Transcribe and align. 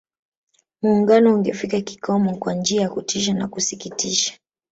Muungano 0.81 1.33
ungefikia 1.35 1.81
kikomo 1.81 2.35
kwa 2.37 2.53
njia 2.53 2.81
ya 2.81 2.89
kutisha 2.89 3.33
na 3.33 3.47
kusikitisha 3.47 4.39